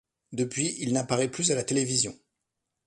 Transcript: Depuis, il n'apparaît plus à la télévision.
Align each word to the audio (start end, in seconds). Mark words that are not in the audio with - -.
Depuis, 0.31 0.75
il 0.79 0.93
n'apparaît 0.93 1.29
plus 1.29 1.51
à 1.51 1.55
la 1.55 1.63
télévision. 1.63 2.17